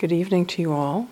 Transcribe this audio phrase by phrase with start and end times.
[0.00, 1.08] Good evening to you all.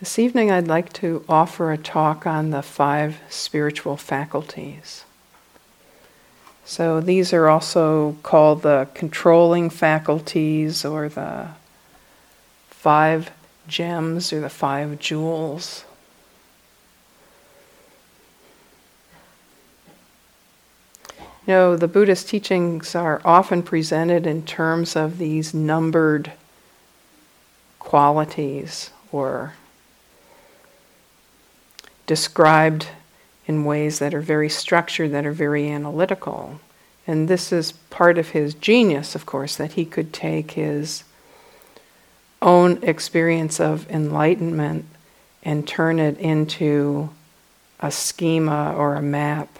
[0.00, 5.04] This evening, I'd like to offer a talk on the five spiritual faculties.
[6.64, 11.50] So, these are also called the controlling faculties or the
[12.68, 13.30] five
[13.68, 15.84] gems or the five jewels.
[21.48, 26.32] You know, the Buddhist teachings are often presented in terms of these numbered
[27.78, 29.54] qualities or
[32.06, 32.88] described
[33.46, 36.60] in ways that are very structured, that are very analytical.
[37.06, 41.02] And this is part of his genius, of course, that he could take his
[42.42, 44.84] own experience of enlightenment
[45.42, 47.08] and turn it into
[47.80, 49.58] a schema or a map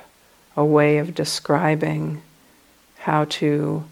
[0.59, 2.21] a way of describing
[2.99, 3.85] how to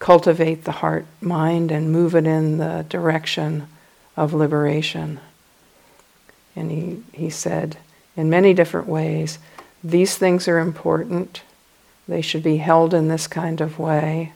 [0.00, 3.68] cultivate the heart mind and move it in the direction
[4.16, 5.20] of liberation.
[6.56, 7.76] And he, he said,
[8.16, 9.38] in many different ways,
[9.84, 11.42] these things are important.
[12.08, 14.32] They should be held in this kind of way.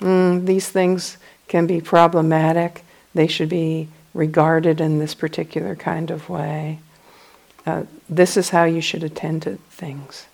[0.00, 1.16] Mm, these things
[1.48, 2.84] can be problematic.
[3.14, 6.80] They should be regarded in this particular kind of way.
[7.64, 10.26] Uh, this is how you should attend to things.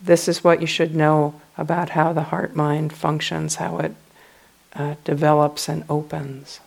[0.00, 3.94] This is what you should know about how the heart mind functions, how it
[4.74, 6.60] uh, develops and opens.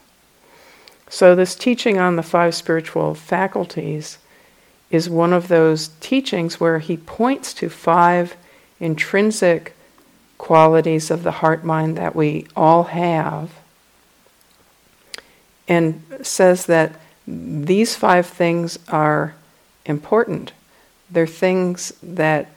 [1.09, 4.17] So, this teaching on the five spiritual faculties
[4.89, 8.35] is one of those teachings where he points to five
[8.79, 9.75] intrinsic
[10.37, 13.51] qualities of the heart mind that we all have
[15.67, 16.93] and says that
[17.27, 19.35] these five things are
[19.85, 20.53] important.
[21.09, 22.49] They're things that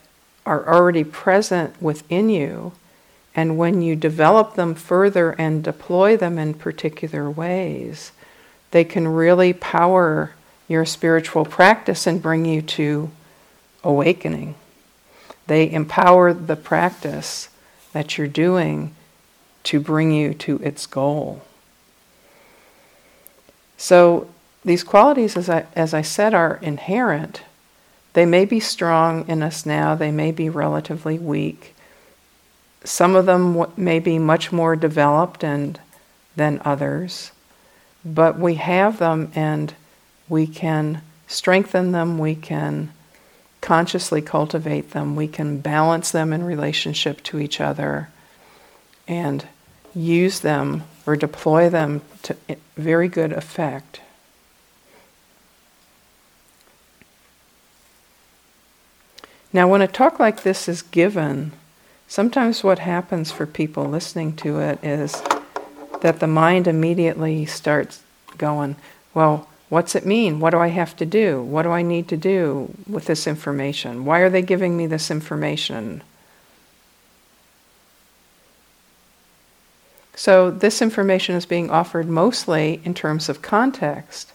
[0.46, 2.72] are already present within you,
[3.34, 8.12] and when you develop them further and deploy them in particular ways,
[8.70, 10.32] they can really power
[10.68, 13.10] your spiritual practice and bring you to
[13.82, 14.54] awakening.
[15.46, 17.48] They empower the practice
[17.92, 18.94] that you're doing
[19.64, 21.42] to bring you to its goal.
[23.76, 24.30] So,
[24.64, 27.42] these qualities, as I, as I said, are inherent
[28.12, 31.74] they may be strong in us now, they may be relatively weak.
[32.82, 35.78] Some of them may be much more developed and,
[36.34, 37.30] than others,
[38.04, 39.74] but we have them and
[40.28, 42.90] we can strengthen them, we can
[43.60, 48.08] consciously cultivate them, we can balance them in relationship to each other
[49.06, 49.46] and
[49.94, 52.36] use them or deploy them to
[52.76, 54.00] very good effect.
[59.52, 61.52] Now, when a talk like this is given,
[62.06, 65.22] sometimes what happens for people listening to it is
[66.02, 68.02] that the mind immediately starts
[68.38, 68.76] going,
[69.12, 70.38] Well, what's it mean?
[70.38, 71.42] What do I have to do?
[71.42, 74.04] What do I need to do with this information?
[74.04, 76.02] Why are they giving me this information?
[80.14, 84.32] So, this information is being offered mostly in terms of context,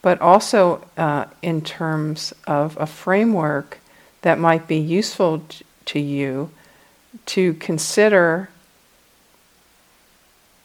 [0.00, 3.78] but also uh, in terms of a framework
[4.22, 5.42] that might be useful
[5.86, 6.50] to you
[7.26, 8.50] to consider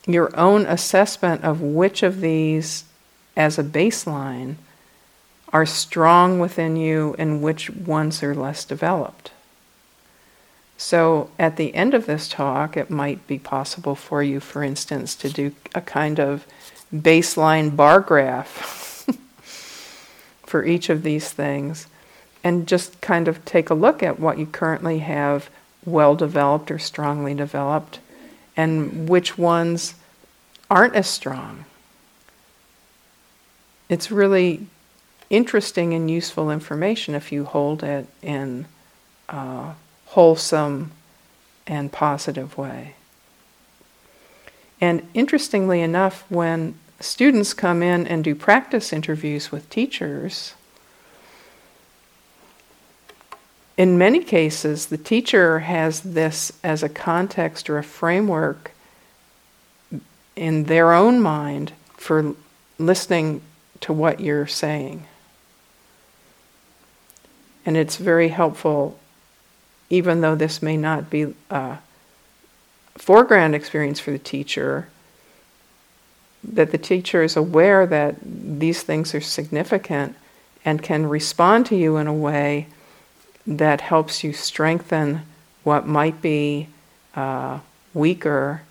[0.06, 2.84] your own assessment of which of these,
[3.38, 4.56] as a baseline,
[5.54, 9.32] are strong within you and which ones are less developed.
[10.78, 15.16] So, at the end of this talk, it might be possible for you, for instance,
[15.18, 16.46] to do a kind of
[16.94, 19.08] baseline bar graph
[20.46, 21.88] for each of these things
[22.44, 25.50] and just kind of take a look at what you currently have
[25.86, 28.00] well developed or strongly developed
[28.56, 29.96] and which ones
[30.70, 31.66] aren't as strong.
[33.90, 34.68] It's really
[35.30, 38.66] interesting and useful information if you hold it in
[39.30, 39.74] a
[40.08, 40.92] wholesome
[41.66, 42.96] and positive way.
[44.82, 50.54] And interestingly enough, when students come in and do practice interviews with teachers,
[53.78, 58.72] in many cases, the teacher has this as a context or a framework
[60.36, 62.36] in their own mind for
[62.78, 63.42] listening
[63.82, 65.06] to what you're saying.
[67.66, 69.00] And it's very helpful,
[69.90, 71.78] even though this may not be a
[72.96, 74.90] foreground experience for the teacher,
[76.44, 80.16] that the teacher is aware that these things are significant
[80.66, 82.68] and can respond to you in a way
[83.46, 85.22] that helps you strengthen
[85.64, 86.68] what might be
[87.16, 87.60] uh,
[87.94, 88.62] weaker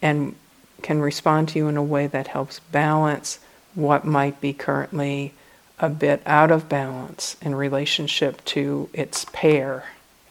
[0.00, 0.34] and
[0.82, 3.38] can respond to you in a way that helps balance
[3.74, 5.32] what might be currently
[5.78, 9.84] a bit out of balance in relationship to its pair.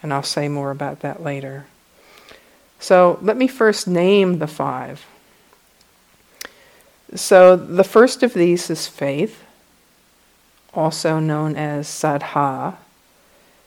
[0.03, 1.65] And I'll say more about that later.
[2.79, 5.05] So let me first name the five.
[7.13, 9.43] So the first of these is faith,
[10.73, 12.77] also known as saddha.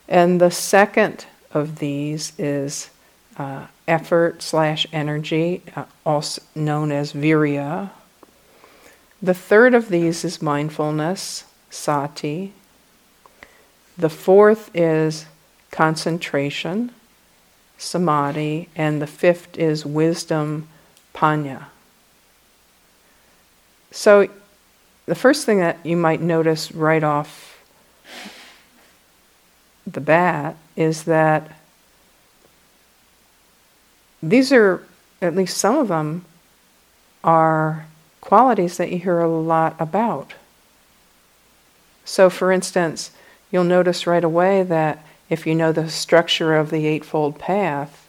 [0.09, 2.91] And the second of these is
[3.37, 7.91] uh, effort slash energy, uh, also known as virya.
[9.23, 12.53] The third of these is mindfulness, sati.
[13.97, 15.27] The fourth is
[15.71, 16.91] concentration,
[17.79, 18.69] samadhi.
[18.77, 20.69] And the fifth is wisdom,
[21.15, 21.67] panya.
[23.91, 24.29] So,
[25.06, 27.62] the first thing that you might notice right off
[29.86, 31.50] the bat is that
[34.22, 34.82] these are,
[35.20, 36.25] at least some of them,
[37.22, 37.86] are
[38.20, 40.34] qualities that you hear a lot about.
[42.04, 43.10] So, for instance,
[43.50, 48.08] you'll notice right away that if you know the structure of the Eightfold Path,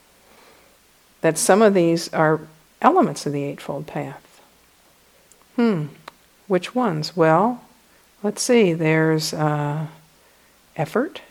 [1.22, 2.42] that some of these are
[2.82, 4.42] elements of the Eightfold Path.
[5.56, 5.86] Hmm,
[6.48, 7.16] which ones?
[7.16, 7.64] Well,
[8.22, 9.88] let's see, there's uh,
[10.76, 11.22] effort,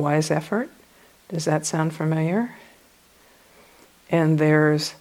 [0.00, 0.70] wise effort.
[1.28, 2.50] Does that sound familiar?
[4.10, 4.94] and there's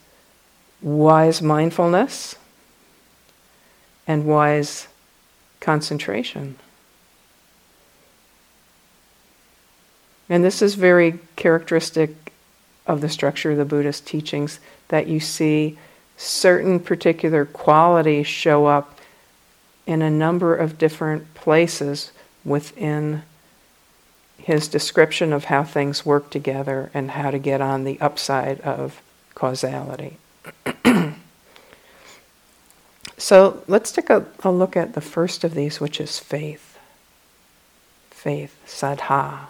[0.82, 2.36] wise mindfulness
[4.08, 4.88] and wise
[5.60, 6.56] concentration.
[10.30, 12.32] And this is very characteristic
[12.86, 14.60] of the structure of the Buddhist teachings
[14.90, 15.78] that you see
[16.18, 19.00] certain particular qualities show up
[19.88, 22.12] in a number of different places
[22.46, 23.24] within
[24.42, 29.02] his description of how things work together and how to get on the upside of
[29.36, 30.18] causality.
[33.18, 36.78] so let's take a, a, look at the first of these, which is faith.
[38.10, 39.48] Faith, saddha.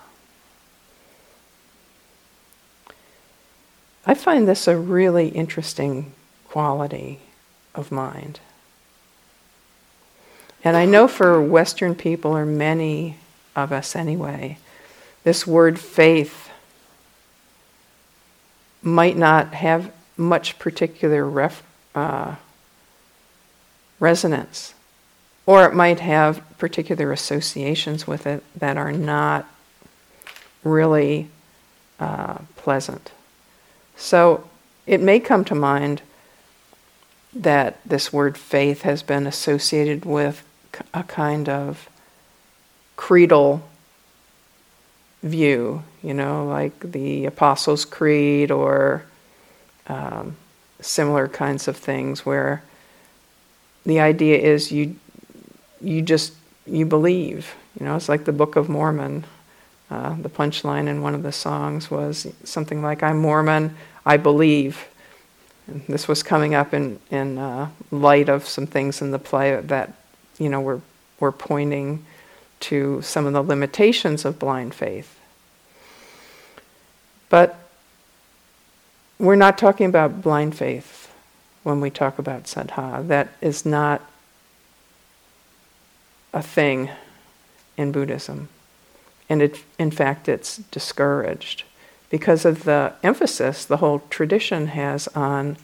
[4.05, 6.13] I find this a really interesting
[6.47, 7.19] quality
[7.75, 8.39] of mind.
[10.63, 13.17] And I know for Western people, or many
[13.55, 14.57] of us anyway,
[15.29, 16.49] this word faith
[18.81, 21.61] might not have much particular ref,
[21.93, 22.33] uh,
[23.99, 24.73] resonance,
[25.45, 29.45] or it might have particular associations with it that are not
[30.63, 31.29] really
[31.99, 33.11] uh, pleasant.
[33.95, 34.49] So
[34.87, 36.01] it may come to mind
[37.35, 40.43] that this word faith has been associated with
[40.91, 41.87] a kind of
[42.95, 43.68] creedal
[45.23, 49.03] view, you know, like the Apostles' Creed or
[49.87, 50.37] um,
[50.79, 52.63] similar kinds of things, where
[53.85, 54.95] the idea is you
[55.81, 56.33] you just
[56.65, 57.55] you believe.
[57.79, 59.25] You know, it's like the Book of Mormon.
[59.91, 63.75] Uh, the punchline in one of the songs was something like, "I'm Mormon,
[64.05, 64.85] I believe."
[65.67, 69.59] And this was coming up in in uh, light of some things in the play
[69.59, 69.93] that
[70.37, 70.81] you know were
[71.19, 72.05] were pointing
[72.61, 75.19] to some of the limitations of blind faith.
[77.29, 77.57] But
[79.17, 81.11] we're not talking about blind faith
[81.63, 83.07] when we talk about saddha.
[83.07, 84.01] That is not
[86.33, 86.89] a thing
[87.77, 88.49] in Buddhism.
[89.29, 91.63] And it, in fact, it's discouraged
[92.09, 95.57] because of the emphasis the whole tradition has on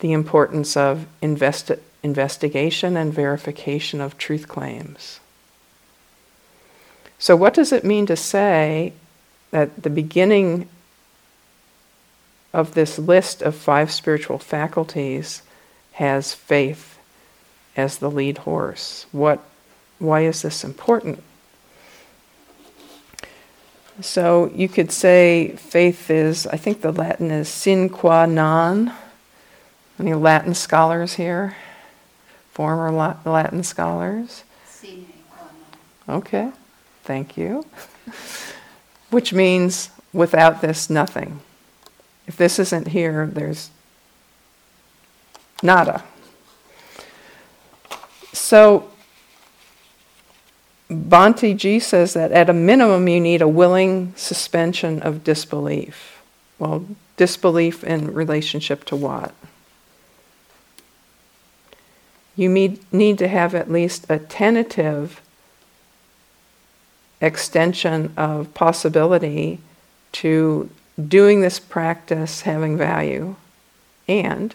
[0.00, 5.20] the importance of investi- investigation and verification of truth claims.
[7.24, 8.92] So, what does it mean to say
[9.50, 10.68] that the beginning
[12.52, 15.40] of this list of five spiritual faculties
[15.92, 16.98] has faith
[17.78, 19.06] as the lead horse?
[19.10, 19.42] What,
[19.98, 21.22] why is this important?
[24.02, 28.92] So you could say faith is, I think the Latin is sine qua non.
[29.98, 31.56] Any Latin scholars here?
[32.52, 32.92] Former
[33.24, 34.44] Latin scholars?
[36.06, 36.52] Okay,
[37.04, 37.64] thank you.
[39.10, 41.40] Which means without this, nothing.
[42.26, 43.70] If this isn't here, there's
[45.62, 46.04] nada.
[48.32, 48.90] So
[50.90, 56.22] Bhante G says that at a minimum you need a willing suspension of disbelief.
[56.58, 59.34] Well, disbelief in relationship to what?
[62.36, 65.20] You need, need to have at least a tentative
[67.24, 69.60] extension of possibility
[70.12, 70.70] to
[71.08, 73.36] doing this practice having value
[74.06, 74.54] and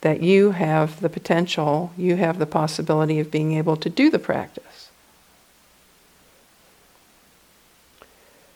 [0.00, 4.18] that you have the potential, you have the possibility of being able to do the
[4.18, 4.90] practice.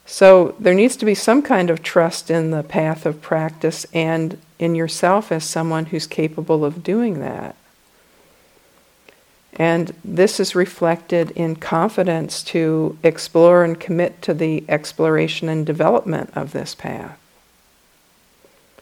[0.06, 4.38] So there needs to be some kind of trust in the path of practice and
[4.58, 7.56] in yourself as someone who's capable of doing that.
[9.54, 16.30] And this is reflected in confidence to explore and commit to the exploration and development
[16.34, 17.18] of this path.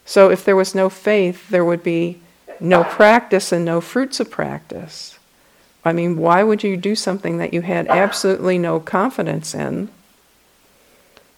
[0.05, 2.21] So, if there was no faith, there would be
[2.61, 5.19] no practice and no fruits of practice.
[5.85, 9.89] I mean, why would you do something that you had absolutely no confidence in?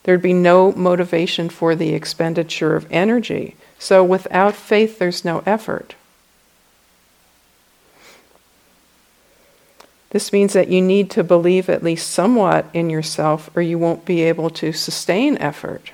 [0.02, 3.56] There'd be no motivation for the expenditure of energy.
[3.78, 5.94] So, without faith, there's no effort.
[10.12, 14.04] This means that you need to believe at least somewhat in yourself, or you won't
[14.04, 15.90] be able to sustain effort.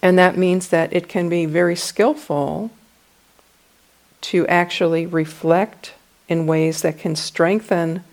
[0.00, 2.70] And that means that it can be very skillful
[4.20, 5.94] to actually reflect
[6.28, 8.04] in ways that can strengthen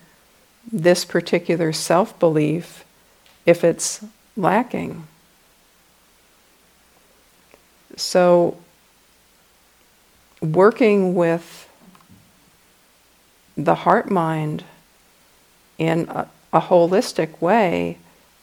[0.72, 2.84] this particular self belief
[3.46, 4.04] if it's
[4.36, 5.06] lacking.
[7.96, 8.56] So,
[10.40, 11.63] working with
[13.56, 14.64] the heart mind
[15.78, 17.98] in a, a holistic way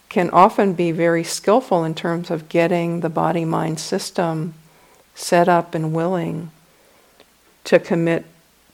[0.09, 4.53] can often be very skillful in terms of getting the body mind system
[5.15, 6.51] set up and willing
[7.63, 8.25] to commit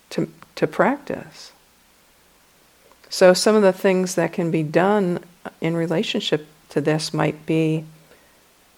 [0.09, 1.51] to, to practice.
[3.09, 5.23] So, some of the things that can be done
[5.61, 7.85] in relationship to this might be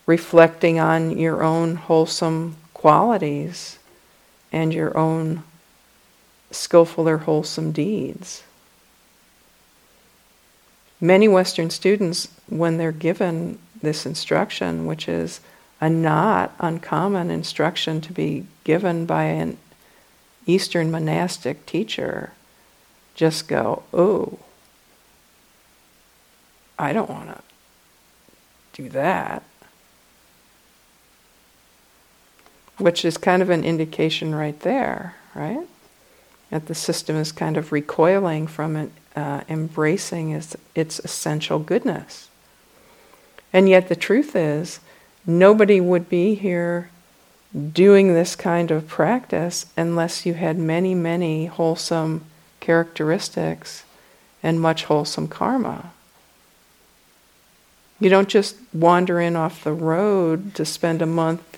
[0.05, 3.79] reflecting on your own wholesome qualities
[4.51, 5.43] and your own
[6.51, 8.43] skillful or wholesome deeds.
[11.01, 15.39] Many Western students, when they're given this instruction, which is
[15.79, 19.57] a not uncommon instruction to be given by an
[20.45, 22.33] Eastern monastic teacher,
[23.15, 24.39] just go, oh,
[26.77, 27.41] I don't want to
[28.81, 29.43] do that.
[32.77, 35.67] Which is kind of an indication right there, right?
[36.49, 42.29] That the system is kind of recoiling from it, uh, embracing its, its essential goodness.
[43.51, 44.79] And yet, the truth is,
[45.25, 46.89] nobody would be here
[47.73, 52.23] doing this kind of practice unless you had many, many wholesome
[52.59, 53.83] characteristics
[54.43, 55.91] and much wholesome karma.
[57.99, 61.57] You don't just wander in off the road to spend a month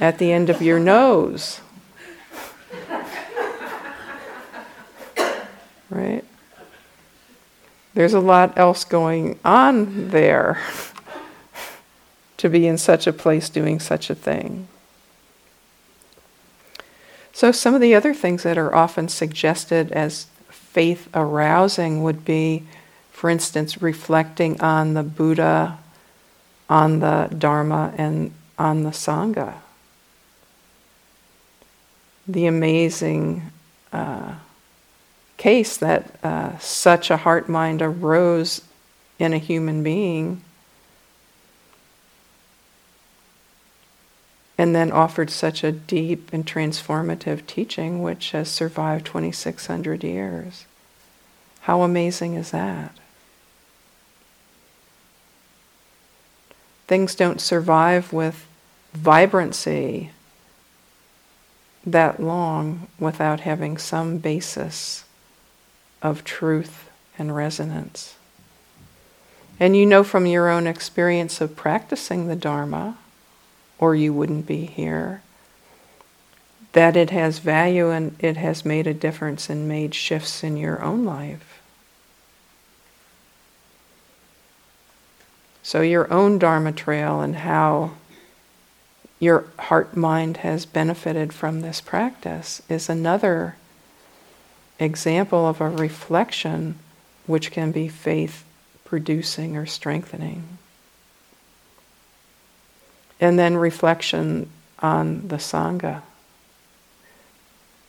[0.00, 1.60] at the end of your nose.
[5.90, 6.24] Right?
[7.94, 10.60] There's a lot else going on there
[12.36, 14.68] to be in such a place doing such a thing.
[17.32, 22.64] So, some of the other things that are often suggested as faith arousing would be,
[23.12, 25.78] for instance, reflecting on the Buddha,
[26.68, 29.54] on the Dharma, and on the Sangha.
[32.26, 33.42] The amazing
[33.92, 34.34] uh,
[35.36, 38.62] case that uh, such a heart mind arose
[39.18, 40.42] in a human being
[44.58, 50.64] and then offered such a deep and transformative teaching which has survived 2600 years.
[51.62, 52.96] How amazing is that?
[56.86, 58.46] Things don't survive with
[58.92, 60.12] vibrancy
[61.84, 65.04] that long without having some basis
[66.02, 66.88] of truth
[67.18, 68.16] and resonance.
[69.58, 72.98] And you know from your own experience of practicing the Dharma,
[73.78, 75.22] or you wouldn't be here,
[76.72, 80.82] that it has value and it has made a difference and made shifts in your
[80.82, 81.62] own life.
[85.62, 87.92] So, your own Dharma trail and how
[89.18, 93.56] your heart mind has benefited from this practice is another
[94.78, 96.78] example of a reflection
[97.26, 98.44] which can be faith
[98.84, 100.44] producing or strengthening.
[103.20, 106.02] And then reflection on the Sangha.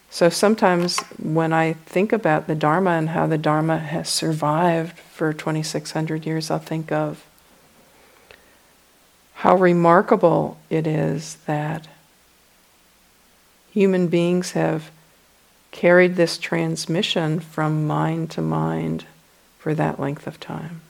[0.09, 5.33] So sometimes when I think about the Dharma and how the Dharma has survived for
[5.33, 7.25] 2,600 years, I'll think of
[9.35, 11.87] how remarkable it is that
[13.71, 14.89] human beings have
[15.71, 19.05] carried this transmission from mind to mind
[19.59, 20.81] for that length of time.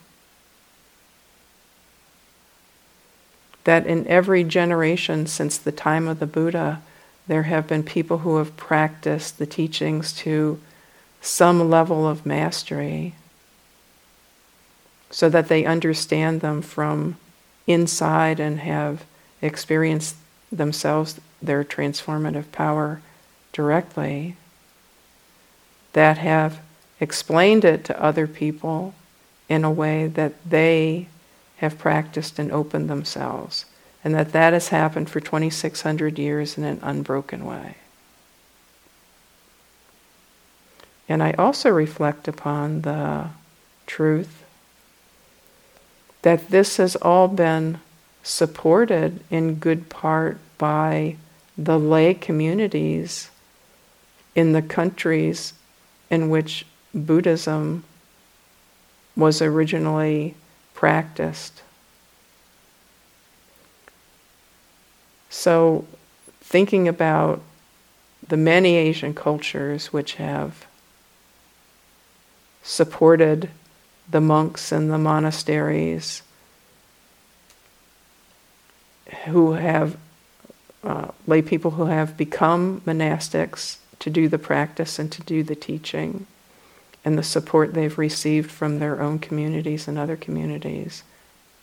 [3.64, 6.82] That in every generation since the time of the Buddha,
[7.28, 10.60] there have been people who have practiced the teachings to
[11.22, 13.14] some level of mastery
[15.10, 17.18] so that they understand them from
[17.66, 19.04] inside and have
[19.42, 20.16] experienced
[20.52, 23.02] themselves their transformative power
[23.52, 24.36] directly,
[25.94, 26.60] that have
[27.00, 28.94] explained it to other people
[29.50, 31.08] in a way that they
[31.58, 33.66] have practiced and opened themselves,
[34.04, 37.76] and that that has happened for 2,600 years in an unbroken way.
[41.10, 43.30] And I also reflect upon the
[43.86, 44.44] truth
[46.22, 47.80] that this has all been
[48.24, 51.16] supported in good part by
[51.58, 53.30] the lay communities
[54.36, 55.54] in the countries
[56.10, 57.84] in which Buddhism
[59.16, 60.36] was originally
[60.74, 61.62] practiced.
[65.30, 65.86] So,
[66.42, 67.42] thinking about
[68.28, 70.66] the many Asian cultures which have
[72.64, 73.50] supported
[74.10, 76.22] the monks and the monasteries
[79.26, 79.98] who have
[80.84, 85.56] uh, lay people who have become monastics to do the practice and to do the
[85.56, 86.28] teaching
[87.04, 91.04] and the support they've received from their own communities and other communities.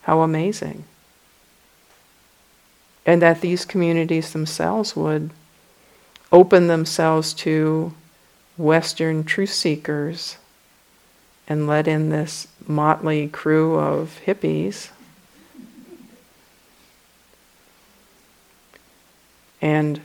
[0.03, 0.85] How amazing.
[3.07, 5.31] And that these communities themselves would
[6.33, 7.95] open themselves to
[8.57, 10.37] Western truth seekers
[11.47, 14.89] and let in this motley crew of hippies
[19.61, 20.01] and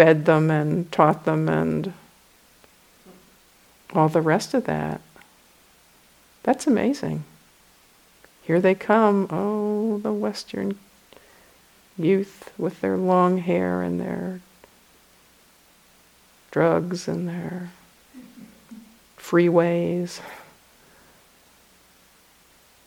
[0.00, 1.92] fed them and taught them and
[3.92, 4.98] all the rest of that.
[6.42, 7.24] That's amazing.
[8.42, 10.78] Here they come, oh, the Western
[11.98, 14.40] youth with their long hair and their
[16.50, 17.68] drugs and their
[19.18, 20.20] freeways.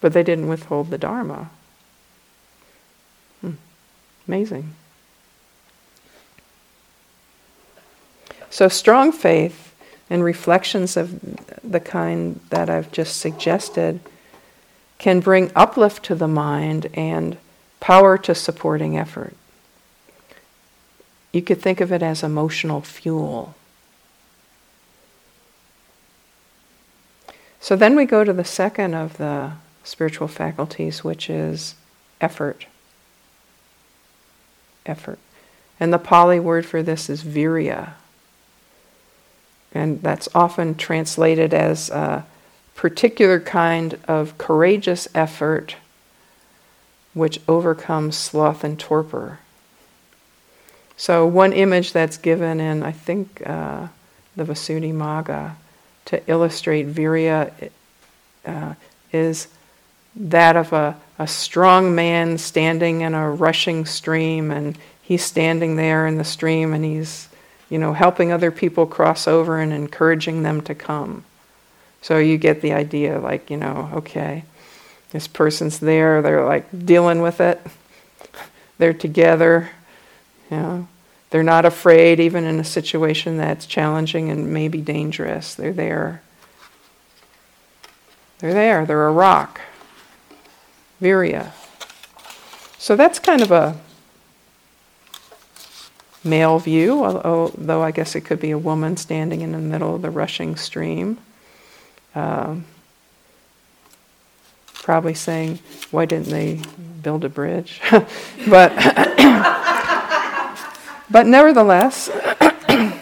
[0.01, 1.51] But they didn't withhold the Dharma.
[3.41, 3.51] Hmm.
[4.27, 4.73] Amazing.
[8.53, 9.73] So, strong faith
[10.11, 11.19] and reflections of
[11.67, 13.99] the kind that I've just suggested
[14.99, 17.37] can bring uplift to the mind and
[17.79, 19.35] power to supporting effort.
[21.31, 23.55] You could think of it as emotional fuel.
[27.59, 31.73] So then we go to the second of the spiritual faculties, which is
[32.21, 32.67] effort.
[34.85, 35.17] Effort.
[35.79, 37.93] And the Pali word for this is virya.
[39.73, 42.25] And that's often translated as a
[42.75, 45.75] particular kind of courageous effort
[47.13, 49.39] which overcomes sloth and torpor.
[50.97, 53.87] So, one image that's given in, I think, uh,
[54.35, 55.55] the Visuddhimagga
[56.05, 57.69] to illustrate virya
[58.45, 58.73] uh,
[59.11, 59.47] is
[60.15, 66.07] that of a, a strong man standing in a rushing stream, and he's standing there
[66.07, 67.29] in the stream and he's,
[67.69, 71.25] you know, helping other people cross over and encouraging them to come.
[72.01, 74.43] So you get the idea, like, you know, okay,
[75.11, 77.61] this person's there, they're like dealing with it,
[78.77, 79.69] they're together,
[80.51, 80.87] you know,
[81.29, 85.55] they're not afraid even in a situation that's challenging and maybe dangerous.
[85.55, 86.21] They're there.
[88.37, 89.61] They're there, they're a rock
[91.01, 91.51] virya.
[92.77, 93.79] So that's kind of a
[96.23, 100.01] male view, although I guess it could be a woman standing in the middle of
[100.01, 101.17] the rushing stream.
[102.15, 102.65] Um,
[104.73, 105.59] probably saying,
[105.91, 106.61] why didn't they
[107.01, 107.81] build a bridge?
[108.47, 108.73] but,
[111.09, 112.09] but nevertheless,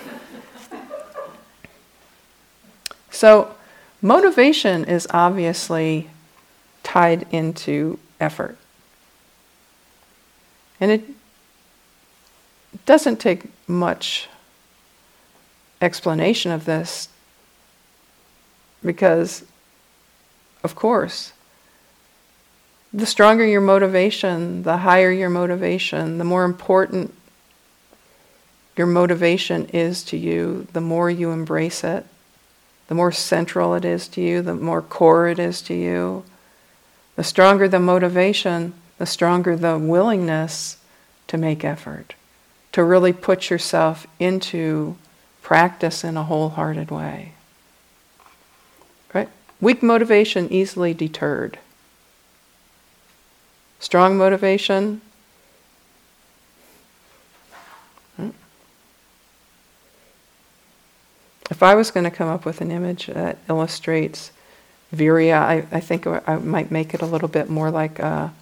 [3.11, 3.53] so
[4.01, 6.09] motivation is obviously
[6.83, 8.57] tied into effort.
[10.79, 11.03] And it
[12.85, 14.27] doesn't take much
[15.81, 17.09] explanation of this
[18.83, 19.43] because,
[20.63, 21.33] of course,
[22.93, 27.13] the stronger your motivation, the higher your motivation, the more important
[28.75, 32.05] your motivation is to you, the more you embrace it,
[32.87, 36.23] the more central it is to you, the more core it is to you,
[37.15, 40.77] the stronger the motivation, the stronger the willingness
[41.27, 42.15] to make effort,
[42.71, 44.95] to really put yourself into
[45.41, 47.33] practice in a wholehearted way.
[49.13, 49.29] Right?
[49.59, 51.59] Weak motivation easily deterred.
[53.79, 55.01] Strong motivation.
[58.15, 58.29] Hmm.
[61.49, 64.31] If I was going to come up with an image that illustrates
[64.95, 68.33] virya, I, I think I might make it a little bit more like a,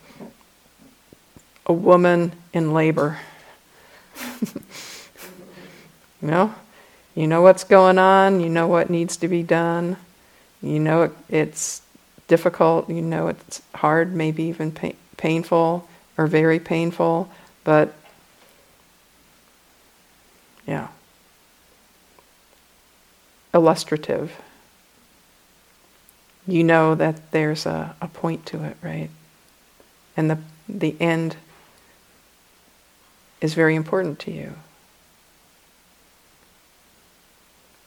[1.65, 3.19] a woman in labor.
[6.21, 6.53] you know?
[7.15, 9.97] You know what's going on, you know what needs to be done,
[10.61, 11.81] you know it, it's
[12.27, 17.29] difficult, you know it's hard, maybe even pain, painful or very painful,
[17.63, 17.93] but
[20.67, 20.89] yeah.
[23.53, 24.39] Illustrative.
[26.47, 29.09] You know that there's a, a point to it, right?
[30.15, 31.37] And the, the end
[33.41, 34.53] is very important to you.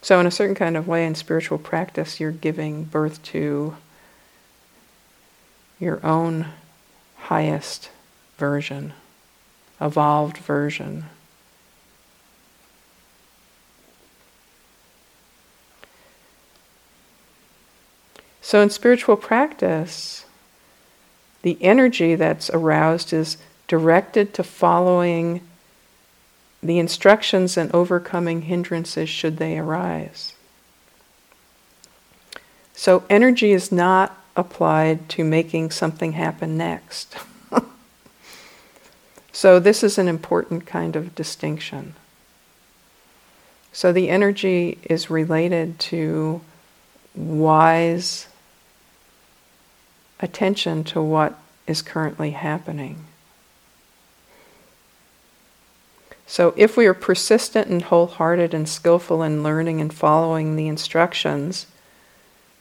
[0.01, 3.77] So, in a certain kind of way, in spiritual practice, you're giving birth to
[5.79, 6.47] your own
[7.15, 7.89] highest
[8.37, 8.91] version,
[9.79, 11.05] evolved version.
[18.41, 20.25] So, in spiritual practice,
[21.43, 23.37] the energy that's aroused is
[23.67, 25.41] directed to following
[26.61, 30.33] the instructions and overcoming hindrances should they arise.
[32.73, 37.15] So, energy is not applied to making something happen next.
[39.31, 41.93] so, this is an important kind of distinction.
[43.71, 46.41] So, the energy is related to
[47.15, 48.27] wise
[50.19, 53.05] attention to what is currently happening.
[56.25, 61.67] So, if we are persistent and wholehearted and skillful in learning and following the instructions,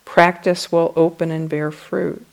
[0.05, 2.27] practice will open and bear fruit.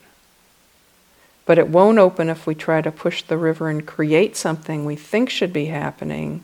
[1.45, 4.95] But it won't open if we try to push the river and create something we
[4.95, 6.43] think should be happening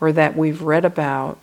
[0.00, 1.38] or that we've read about.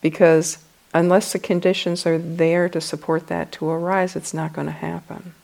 [0.00, 0.58] Because
[0.92, 5.34] unless the conditions are there to support that to arise, it's not going to happen.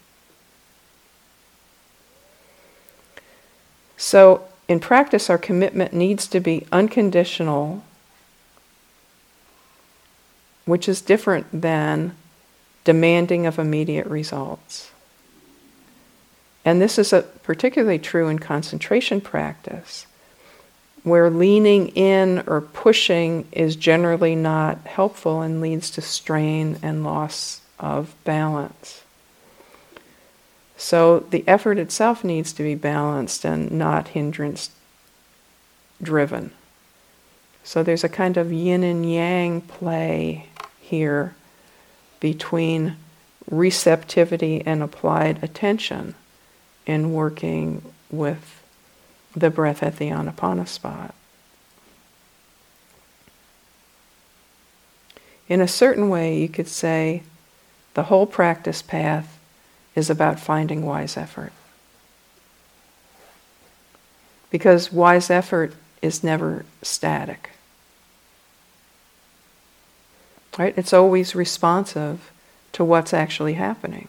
[3.96, 7.84] So, in practice, our commitment needs to be unconditional,
[10.64, 12.16] which is different than
[12.84, 14.90] demanding of immediate results.
[16.64, 20.06] And this is particularly true in concentration practice,
[21.04, 27.60] where leaning in or pushing is generally not helpful and leads to strain and loss
[27.78, 29.02] of balance.
[30.76, 34.70] So the effort itself needs to be balanced and not hindrance
[36.02, 36.50] driven.
[37.64, 40.48] So there's a kind of yin and yang play
[40.80, 41.34] here
[42.20, 42.96] between
[43.50, 46.14] receptivity and applied attention
[46.86, 48.62] in working with
[49.34, 51.14] the breath at the anapana spot.
[55.48, 57.22] In a certain way, you could say
[57.94, 59.35] the whole practice path
[59.96, 61.52] is about finding wise effort.
[64.50, 67.50] Because wise effort is never static.
[70.56, 70.74] Right?
[70.76, 72.30] It's always responsive
[72.72, 74.08] to what's actually happening.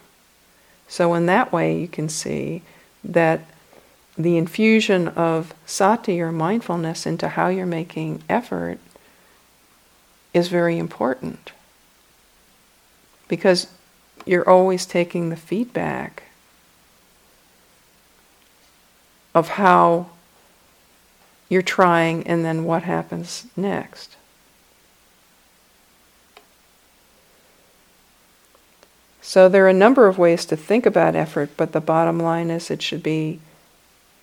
[0.88, 2.62] So, in that way, you can see
[3.04, 3.41] that
[4.17, 8.80] the infusion of sati or mindfulness into how you're making effort
[10.34, 11.52] is very important.
[13.28, 13.67] Because
[14.27, 16.23] you're always taking the feedback
[19.33, 20.07] of how
[21.49, 24.15] you're trying and then what happens next.
[29.21, 32.49] So there are a number of ways to think about effort, but the bottom line
[32.49, 33.39] is it should be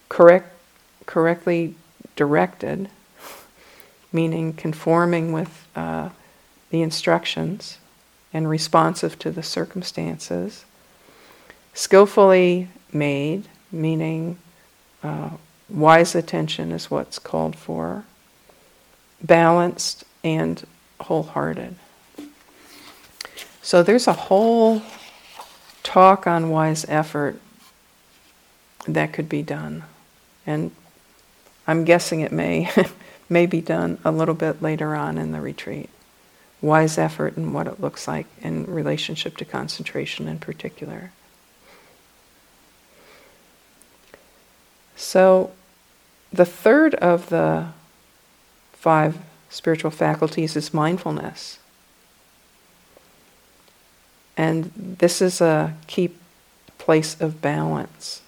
[0.09, 0.51] correct,
[1.07, 1.75] correctly
[2.17, 2.89] directed,
[4.13, 6.09] meaning conforming with uh,
[6.71, 7.79] the instructions
[8.35, 10.65] and responsive to the circumstances.
[11.73, 14.37] Skillfully made, meaning
[15.05, 15.31] uh,
[15.71, 18.05] wise attention is what's called for,
[19.23, 20.67] balanced and
[21.01, 21.77] wholehearted.
[23.63, 24.83] So there's a whole
[25.85, 27.41] talk on wise effort
[28.87, 29.85] that could be done.
[30.45, 30.73] And
[31.67, 32.69] I'm guessing it may,
[33.29, 35.89] may be done a little bit later on in the retreat
[36.65, 41.13] wise effort and what it looks like in relationship to concentration in particular.
[44.97, 45.53] So,
[46.33, 47.69] the third of the
[48.73, 49.19] five
[49.51, 51.59] spiritual faculties is mindfulness.
[54.37, 56.11] And this is a key
[56.79, 58.23] place of balance.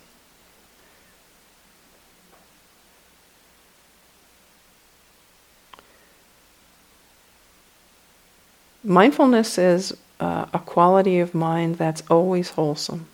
[8.87, 13.09] Mindfulness is uh, a quality of mind that's always wholesome.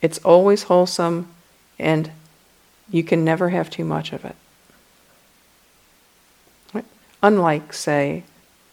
[0.00, 1.28] It's always wholesome,
[1.78, 2.10] and
[2.90, 4.34] you can never have too much of it.
[6.72, 6.86] Right?
[7.22, 8.24] Unlike, say,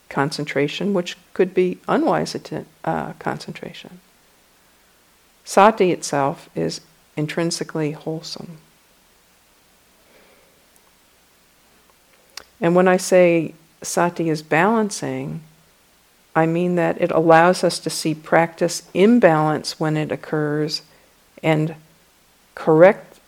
[0.08, 2.34] concentration, which could be unwise
[2.86, 4.00] uh, concentration.
[5.44, 6.80] Sati itself is
[7.18, 8.60] intrinsically wholesome.
[12.62, 13.54] And when I say
[13.86, 15.42] sati is balancing,
[16.36, 20.82] I mean that it allows us to see practice imbalance when it occurs
[21.42, 21.76] and
[22.56, 23.20] correct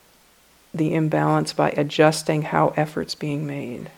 [0.74, 3.90] the imbalance by adjusting how effort's being made.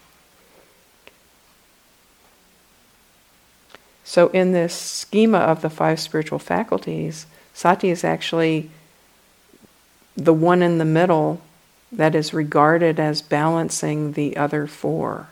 [4.04, 8.72] So, in this schema of the five spiritual faculties, sati is actually
[10.16, 11.42] the one in the middle
[11.92, 15.28] that is regarded as balancing the other four.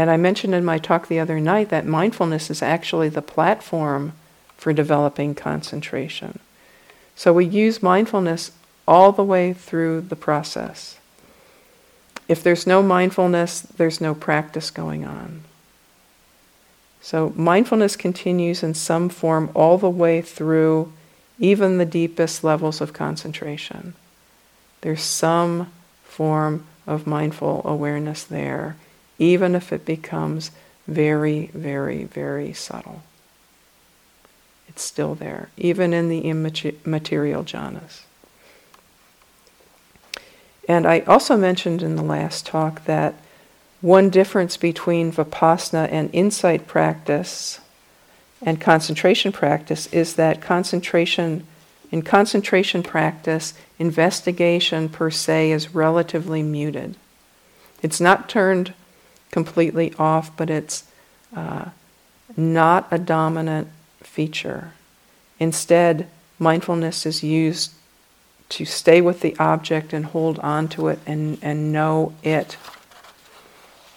[0.00, 4.14] And I mentioned in my talk the other night that mindfulness is actually the platform
[4.56, 6.38] for developing concentration.
[7.14, 8.50] So we use mindfulness
[8.88, 10.98] all the way through the process.
[12.28, 15.42] If there's no mindfulness, there's no practice going on.
[17.02, 20.94] So mindfulness continues in some form all the way through
[21.38, 23.92] even the deepest levels of concentration.
[24.80, 25.70] There's some
[26.04, 28.76] form of mindful awareness there
[29.20, 30.50] even if it becomes
[30.88, 33.02] very, very, very subtle.
[34.66, 38.02] It's still there, even in the immaterial jhanas.
[40.66, 43.14] And I also mentioned in the last talk that
[43.80, 47.60] one difference between vipassana and insight practice
[48.42, 51.46] and concentration practice is that concentration
[51.90, 56.96] in concentration practice investigation per se is relatively muted
[57.82, 58.72] it's not turned
[59.30, 60.84] completely off, but it's
[61.34, 61.66] uh,
[62.36, 63.68] not a dominant
[64.02, 64.72] feature.
[65.38, 67.72] Instead, mindfulness is used
[68.50, 72.56] to stay with the object and hold on to it and, and know it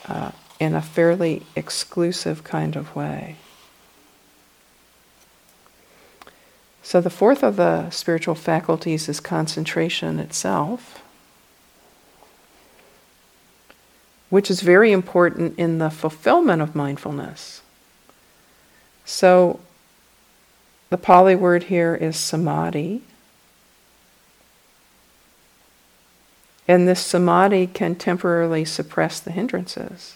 [0.07, 3.35] uh, in a fairly exclusive kind of way.
[6.83, 11.01] So, the fourth of the spiritual faculties is concentration itself.
[14.33, 17.61] Which is very important in the fulfillment of mindfulness.
[19.05, 19.59] So,
[20.89, 23.03] the Pali word here is samadhi.
[26.67, 30.15] And this samadhi can temporarily suppress the hindrances.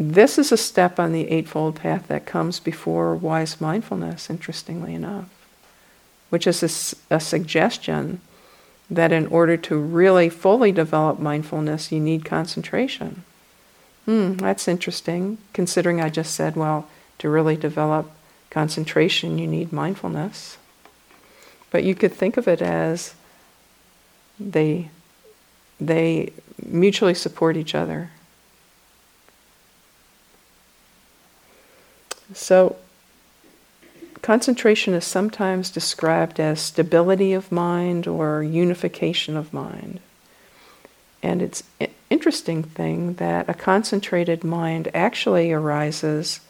[0.00, 5.28] This is a step on the Eightfold Path that comes before wise mindfulness, interestingly enough,
[6.30, 8.20] which is a, a suggestion
[8.90, 13.22] that in order to really fully develop mindfulness, you need concentration.
[14.06, 18.10] Hmm, that's interesting, considering I just said, well, to really develop
[18.50, 20.56] concentration, you need mindfulness.
[21.70, 23.14] But you could think of it as
[24.40, 24.88] they,
[25.78, 26.32] they
[26.64, 28.10] mutually support each other.
[32.32, 32.76] So,
[34.22, 40.00] Concentration is sometimes described as stability of mind or unification of mind.
[41.22, 46.40] And it's an interesting thing that a concentrated mind actually arises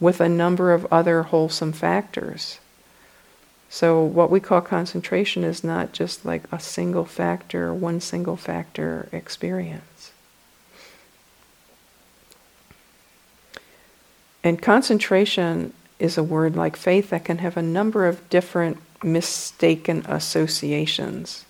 [0.00, 2.58] with a number of other wholesome factors.
[3.70, 9.08] So, what we call concentration is not just like a single factor, one single factor
[9.12, 10.12] experience.
[14.42, 20.04] And concentration is a word like faith that can have a number of different mistaken
[20.06, 21.44] associations.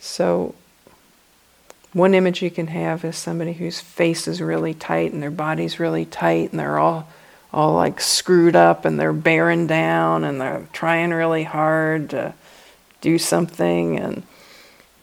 [0.00, 0.54] So,
[1.92, 5.78] one image you can have is somebody whose face is really tight and their body's
[5.78, 7.08] really tight and they're all
[7.52, 12.34] all like screwed up and they're bearing down and they're trying really hard to
[13.00, 14.24] do something and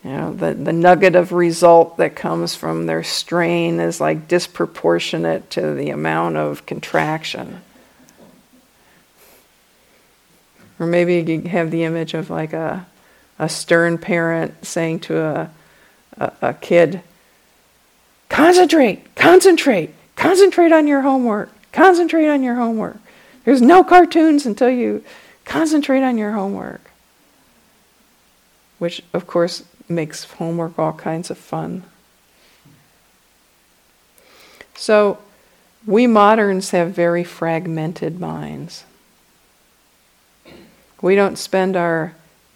[0.04, 5.50] you know the, the nugget of result that comes from their strain is like disproportionate
[5.50, 7.62] to the amount of contraction
[10.82, 12.88] Or maybe you have the image of like a,
[13.38, 15.52] a stern parent saying to a,
[16.18, 17.02] a, a kid,
[18.30, 22.98] concentrate, concentrate, concentrate on your homework, concentrate on your homework.
[23.46, 25.04] There's no cartoons until you
[25.46, 26.82] concentrate on your homework.
[28.80, 31.84] which of course makes homework all kinds of fun.
[34.74, 35.20] So,
[35.86, 38.86] we moderns have very fragmented minds.
[41.02, 42.14] We don't spend our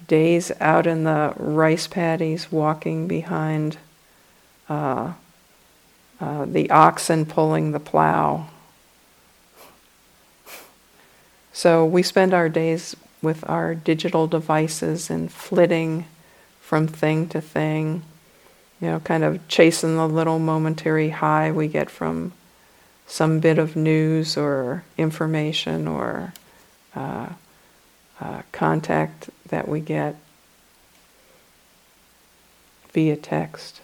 [0.07, 3.77] days out in the rice paddies walking behind
[4.69, 5.13] uh,
[6.19, 8.47] uh, the oxen pulling the plow.
[11.53, 16.05] So we spend our days with our digital devices and flitting
[16.61, 18.03] from thing to thing,
[18.79, 22.33] you know, kind of chasing the little momentary high we get from
[23.07, 26.33] some bit of news or information or
[26.95, 27.29] uh,
[28.21, 30.15] uh, contact that we get
[32.93, 33.81] via text.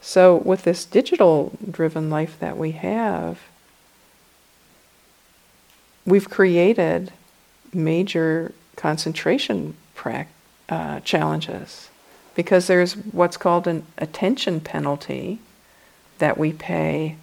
[0.00, 3.40] So, with this digital driven life that we have,
[6.04, 7.12] we've created
[7.72, 10.26] major concentration pra-
[10.68, 11.88] uh, challenges
[12.34, 15.38] because there's what's called an attention penalty
[16.18, 17.16] that we pay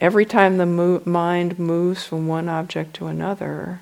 [0.00, 3.80] every time the mo- mind moves from one object to another.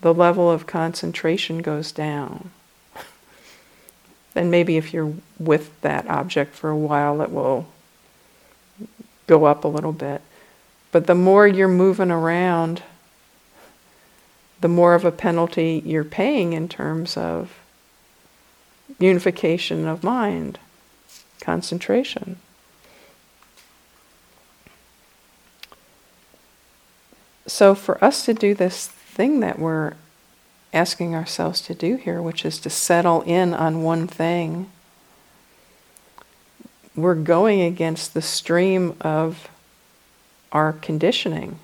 [0.00, 2.50] The level of concentration goes down.
[4.34, 7.66] then maybe if you're with that object for a while, it will
[9.26, 10.22] go up a little bit.
[10.92, 12.82] But the more you're moving around,
[14.60, 17.58] the more of a penalty you're paying in terms of
[18.98, 20.58] unification of mind,
[21.40, 22.38] concentration.
[27.46, 29.94] So, for us to do this thing that we're
[30.72, 34.70] asking ourselves to do here, which is to settle in on one thing,
[36.96, 39.48] we're going against the stream of
[40.50, 41.58] our conditioning,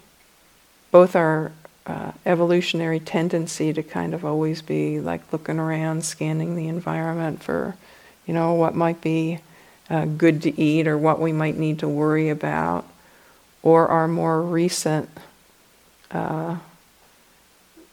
[0.91, 1.53] both our
[1.87, 7.75] uh, evolutionary tendency to kind of always be like looking around, scanning the environment for,
[8.25, 9.41] you know, what might be
[9.91, 12.87] uh, good to eat or what we might need to worry about,
[13.63, 15.09] or our more recent
[16.13, 16.57] uh,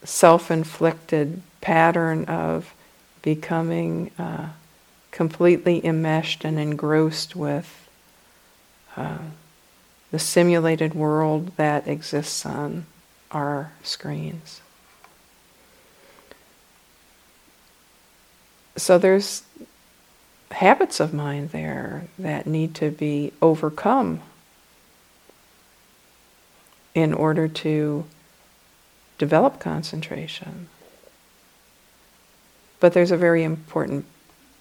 [0.03, 2.73] self inflicted pattern of
[3.21, 4.49] becoming uh,
[5.11, 7.89] completely enmeshed and engrossed with
[8.95, 9.17] uh,
[10.11, 12.85] the simulated world that exists on
[13.31, 14.61] our screens.
[18.75, 19.43] So there's
[20.51, 24.21] habits of mind there that need to be overcome
[26.95, 28.05] in order to
[29.17, 30.67] develop concentration.
[32.79, 34.05] But there's a very important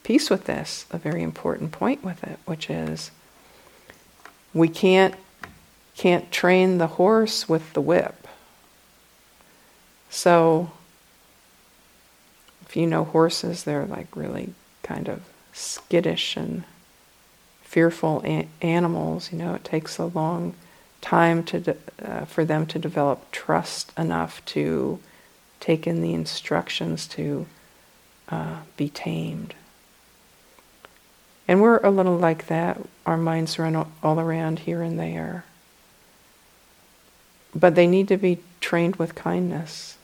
[0.02, 3.10] piece with this, a very important point with it, which is
[4.52, 5.14] we can't
[5.96, 8.28] can't train the horse with the whip.
[10.10, 10.70] So,
[12.62, 16.62] if you know horses, they're like really kind of skittish and
[17.62, 19.32] fearful a- animals.
[19.32, 20.54] You know, it takes a long
[21.00, 24.98] time to de- uh, for them to develop trust enough to
[25.60, 27.46] take in the instructions to
[28.28, 29.54] uh, be tamed.
[31.46, 32.78] And we're a little like that.
[33.06, 35.44] Our minds run all around here and there.
[37.54, 39.96] But they need to be trained with kindness.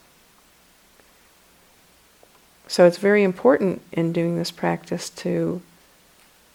[2.67, 5.61] So it's very important in doing this practice to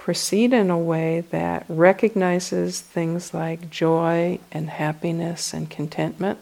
[0.09, 6.39] proceed in a way that recognizes things like joy and happiness and contentment,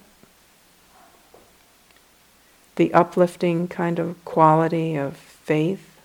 [2.77, 5.97] the uplifting kind of quality of faith,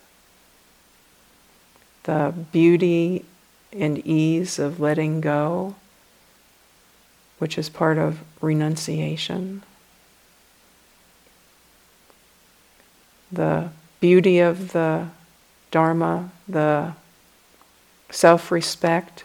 [2.03, 3.25] the beauty
[3.72, 5.77] and ease of letting go,
[7.38, 9.62] which is part of renunciation.
[13.31, 13.70] the
[14.01, 15.07] beauty of the
[15.70, 16.92] Dharma, the
[18.12, 19.25] self respect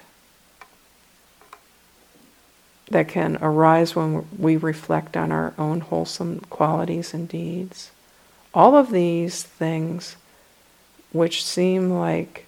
[2.89, 7.91] that can arise when we reflect on our own wholesome qualities and deeds.
[8.53, 10.16] All of these things,
[11.11, 12.45] which seem like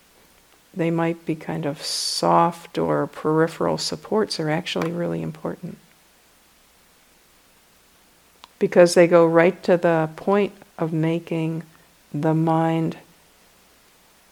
[0.74, 5.78] they might be kind of soft or peripheral supports, are actually really important.
[8.60, 11.64] Because they go right to the point of making
[12.14, 12.98] the mind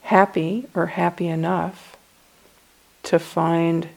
[0.04, 1.97] happy or happy enough
[3.08, 3.88] to find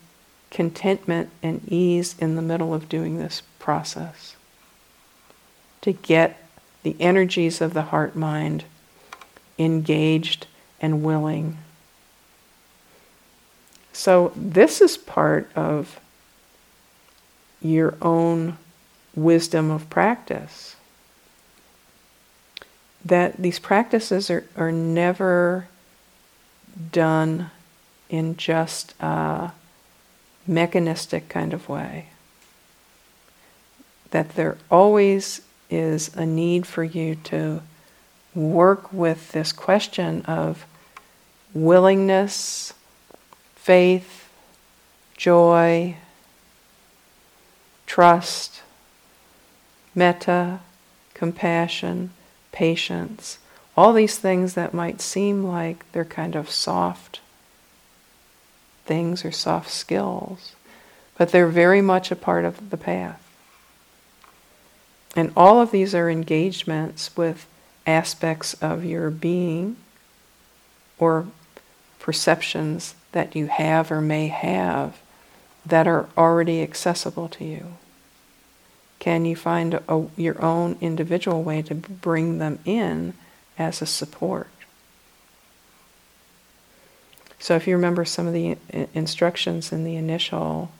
[0.53, 4.37] contentment and ease in the middle of doing this process.
[5.81, 6.41] To get
[6.85, 8.63] the energies of the heart mind
[9.59, 10.47] engaged
[10.81, 11.59] and willing.
[13.93, 15.99] So, this is part of
[17.61, 18.59] your own
[19.17, 20.77] wisdom of practice
[23.05, 25.67] that these practices are, are never
[26.93, 27.51] done
[28.11, 29.53] in just a
[30.47, 32.07] mechanistic kind of way.
[34.11, 35.41] That there always
[35.71, 37.63] is a need for you to
[38.35, 40.67] work with this question of
[41.55, 42.75] willingness,
[43.55, 44.29] faith,
[45.17, 45.97] joy,
[47.87, 48.63] trust,
[49.95, 50.61] metta,
[51.15, 52.11] compassion,
[52.53, 53.39] patience,
[53.77, 57.21] all these things that might seem like they're kind of soft
[58.91, 60.57] things or soft skills,
[61.17, 63.25] but they're very much a part of the path.
[65.15, 67.47] And all of these are engagements with
[67.87, 69.77] aspects of your being
[70.99, 71.29] or
[72.01, 74.99] perceptions that you have or may have
[75.65, 77.75] that are already accessible to you.
[78.99, 83.15] Can you find a, your own individual way to bring them in
[83.57, 84.49] as a support?
[87.41, 88.57] So, if you remember some of the
[88.95, 90.71] instructions in the initial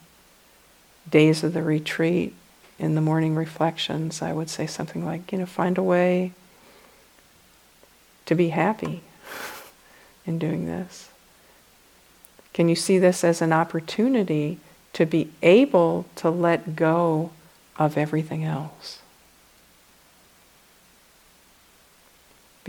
[1.11, 2.35] days of the retreat,
[2.79, 6.33] in the morning reflections, I would say something like, you know, find a way
[8.27, 9.03] to be happy
[10.27, 11.11] in doing this.
[12.53, 14.59] Can you see this as an opportunity
[14.93, 17.31] to be able to let go
[17.77, 19.01] of everything else.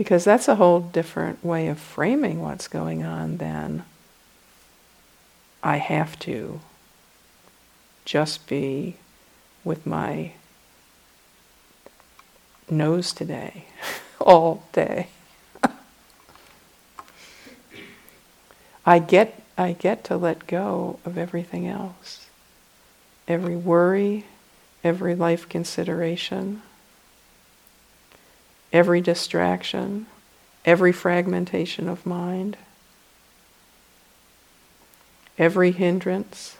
[0.02, 3.84] Because that's a whole different way of framing what's going on than
[5.62, 6.58] I have to
[8.04, 8.96] just be
[9.62, 10.32] with my
[12.68, 13.66] nose today,
[14.20, 15.06] all day.
[18.84, 22.26] I get I get to let go of everything else.
[23.28, 24.24] Every worry,
[24.82, 26.62] every life consideration,
[28.72, 30.06] every distraction,
[30.64, 32.56] every fragmentation of mind,
[35.38, 36.56] every hindrance,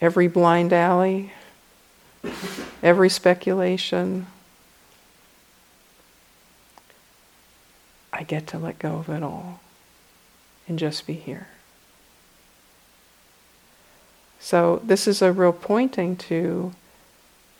[0.00, 1.32] every blind alley,
[2.82, 4.26] every speculation.
[8.12, 9.60] I get to let go of it all
[10.66, 11.48] and just be here.
[14.40, 16.72] So, this is a real pointing to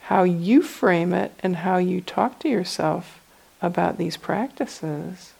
[0.08, 3.20] how you frame it and how you talk to yourself
[3.60, 5.34] about these practices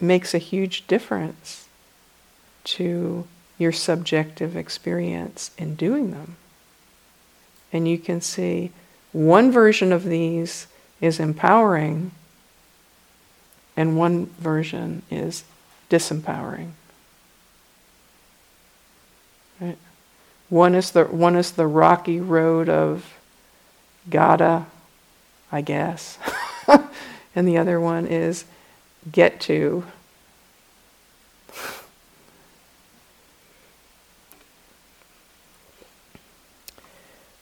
[0.00, 1.68] makes a huge difference
[2.64, 3.26] to
[3.58, 6.36] your subjective experience in doing them.
[7.74, 8.72] And you can see
[9.12, 10.66] one version of these
[10.98, 12.10] is empowering,
[13.76, 15.44] and one version is
[15.90, 16.70] disempowering.
[19.60, 19.76] Right?
[20.48, 23.14] One is the one is the rocky road of
[24.08, 24.66] gotta,
[25.50, 26.18] I guess,
[27.34, 28.44] and the other one is
[29.10, 29.84] get to.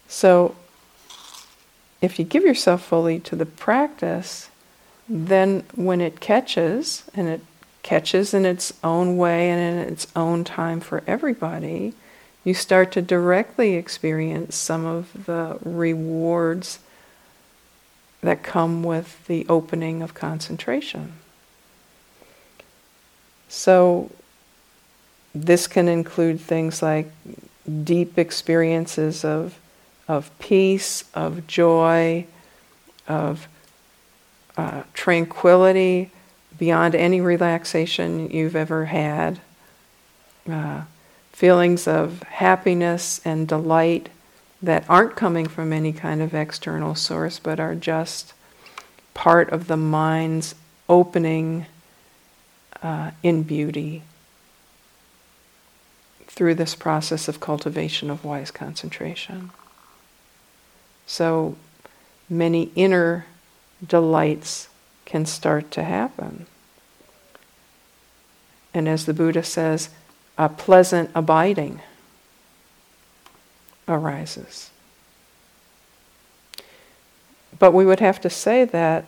[0.08, 0.54] So,
[2.00, 4.48] if you give yourself fully to the practice,
[5.08, 7.40] then when it catches, and it
[7.82, 11.94] catches in its own way and in its own time for everybody,
[12.44, 16.78] you start to directly experience some of the rewards
[18.20, 21.14] that come with the opening of concentration.
[23.48, 24.10] So,
[25.34, 27.10] this can include things like
[27.82, 29.58] deep experiences of,
[30.06, 32.26] of peace, of joy,
[33.08, 33.48] of
[34.56, 36.10] uh, tranquility
[36.58, 39.40] beyond any relaxation you've ever had.
[40.48, 40.82] Uh,
[41.34, 44.08] feelings of happiness and delight
[44.62, 48.32] that aren't coming from any kind of external source, but are just
[49.14, 50.54] part of the mind's
[50.88, 51.66] opening
[52.82, 54.02] uh, in beauty
[56.28, 59.50] through this process of cultivation of wise concentration.
[61.04, 61.56] So
[62.30, 63.26] many inner
[63.84, 64.68] delights
[65.04, 66.46] can start to happen.
[68.72, 69.90] And as the Buddha says,
[70.36, 71.80] a pleasant abiding
[73.86, 74.70] arises.
[77.58, 79.04] But we would have to say that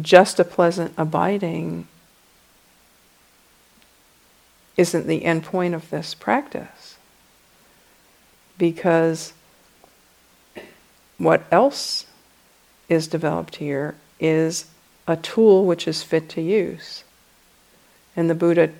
[0.00, 1.88] just a pleasant abiding
[4.76, 6.96] isn't the end point of this practice.
[8.56, 9.32] Because
[11.18, 12.06] what else
[12.88, 14.66] is developed here is
[15.06, 17.02] a tool which is fit to use.
[18.18, 18.70] And the Buddha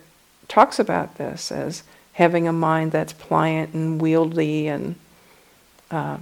[0.49, 1.84] talks about this as
[2.14, 4.97] having a mind that's pliant and wieldy and
[5.93, 6.18] uh,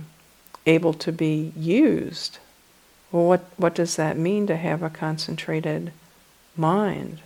[0.66, 2.38] able to be used.
[3.10, 5.92] Well, what, what does that mean to have a concentrated
[6.58, 7.20] mind?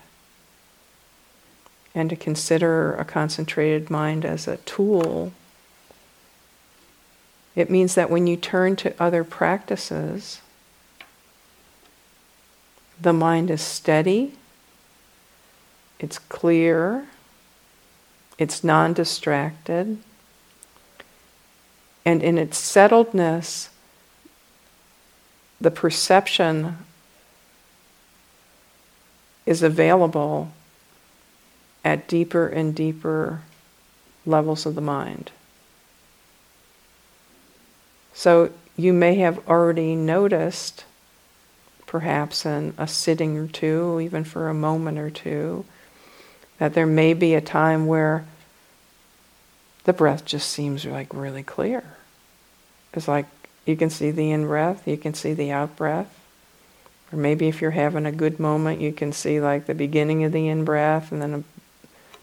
[1.93, 5.33] And to consider a concentrated mind as a tool.
[7.57, 10.41] It means that when you turn to other practices,
[13.01, 14.35] the mind is steady,
[16.01, 17.07] it's clear,
[18.39, 19.99] it's non distracted,
[22.05, 23.69] and in its settledness,
[25.61, 26.79] the perception
[29.45, 30.51] is available
[31.85, 33.43] at deeper and deeper
[34.25, 35.31] levels of the mind.
[38.15, 40.85] So you may have already noticed,
[41.87, 45.65] perhaps in a sitting or two, even for a moment or two,
[46.61, 48.25] that there may be a time where
[49.85, 51.83] the breath just seems like really clear.
[52.93, 53.25] It's like
[53.65, 56.15] you can see the in breath, you can see the out breath.
[57.11, 60.33] Or maybe if you're having a good moment, you can see like the beginning of
[60.33, 61.45] the in breath and then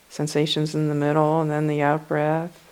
[0.08, 2.64] sensations in the middle and then the out breath.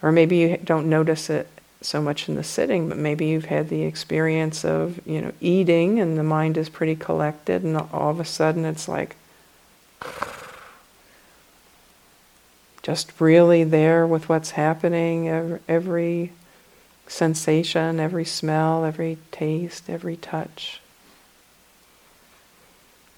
[0.00, 1.48] Or maybe you don't notice it
[1.80, 5.98] so much in the sitting, but maybe you've had the experience of, you know, eating
[5.98, 9.16] and the mind is pretty collected and all of a sudden it's like
[12.82, 15.28] just really there with what's happening,
[15.68, 16.32] every
[17.06, 20.80] sensation, every smell, every taste, every touch.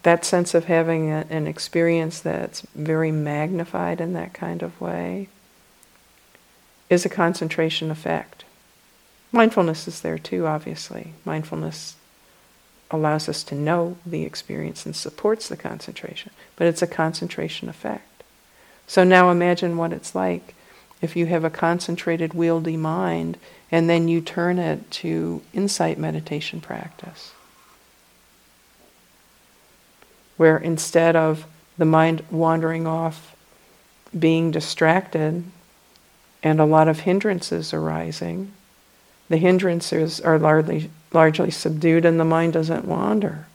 [0.02, 5.28] That sense of having a, an experience that's very magnified in that kind of way
[6.88, 8.44] is a concentration effect.
[9.30, 11.12] Mindfulness is there too, obviously.
[11.24, 11.94] Mindfulness
[12.90, 18.24] allows us to know the experience and supports the concentration, but it's a concentration effect.
[18.86, 20.54] So now imagine what it's like
[21.00, 23.38] if you have a concentrated, wieldy mind
[23.70, 27.32] and then you turn it to insight meditation practice.
[30.36, 31.46] Where instead of
[31.78, 33.36] the mind wandering off,
[34.18, 35.44] being distracted,
[36.42, 38.52] and a lot of hindrances arising,
[39.28, 43.46] the hindrances are largely, largely subdued and the mind doesn't wander.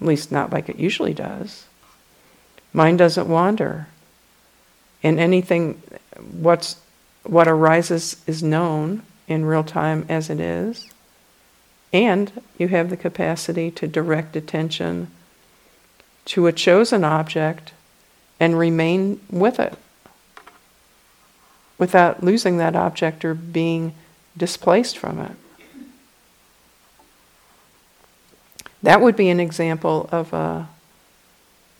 [0.00, 1.66] At least, not like it usually does.
[2.72, 3.88] Mind doesn't wander
[5.02, 5.82] and anything
[6.32, 6.76] what's
[7.22, 10.88] what arises is known in real time as it is
[11.92, 15.08] and you have the capacity to direct attention
[16.24, 17.72] to a chosen object
[18.40, 19.74] and remain with it
[21.78, 23.94] without losing that object or being
[24.36, 25.32] displaced from it.
[28.82, 30.68] That would be an example of a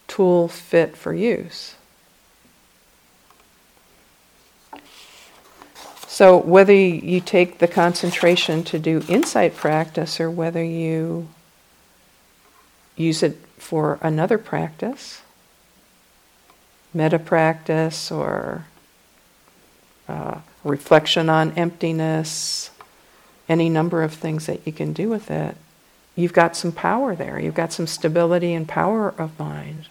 [0.09, 1.74] tool fit for use.
[6.07, 11.28] So, whether you take the concentration to do insight practice or whether you
[12.96, 15.22] use it for another practice,
[16.92, 18.64] metta practice or
[20.09, 22.70] uh, reflection on emptiness,
[23.49, 25.57] any number of things that you can do with it,
[26.19, 27.39] you've got some power there.
[27.39, 29.87] You've got some stability and power of mind.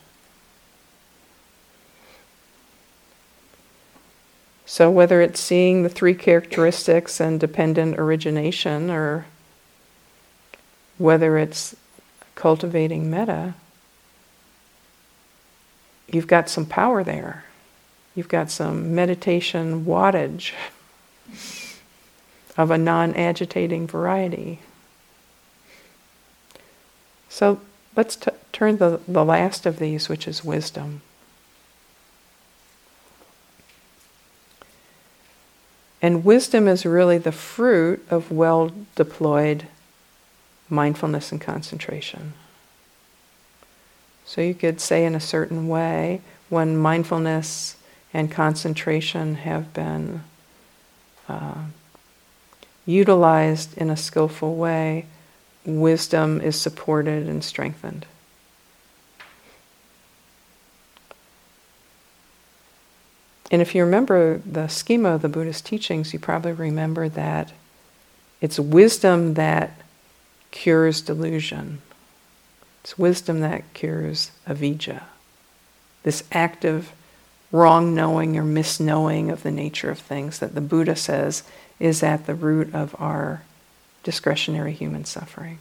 [4.65, 9.25] So, whether it's seeing the three characteristics and dependent origination, or
[10.97, 11.77] whether it's
[12.35, 13.53] cultivating metta,
[16.11, 17.45] you've got some power there.
[18.15, 20.51] You've got some meditation wattage
[22.57, 24.59] of a non agitating variety.
[27.37, 27.61] So,
[27.95, 31.03] let's t- turn the, the last of these, which is wisdom.
[36.01, 39.67] And wisdom is really the fruit of well deployed
[40.67, 42.33] mindfulness and concentration.
[44.25, 47.75] So you could say, in a certain way, when mindfulness
[48.15, 50.23] and concentration have been
[51.29, 51.65] uh,
[52.87, 55.05] utilized in a skillful way,
[55.67, 58.05] wisdom is supported and strengthened.
[63.51, 67.51] And if you remember the schema of the Buddhist teachings, you probably remember that
[68.41, 69.79] it's wisdom that
[70.51, 71.81] cures delusion.
[72.83, 75.03] It's wisdom that cures avijja,
[76.03, 76.93] this active
[77.51, 81.43] wrong knowing or misknowing of the nature of things that the Buddha says
[81.79, 83.41] is at the root of our
[84.07, 85.59] discretionary human suffering.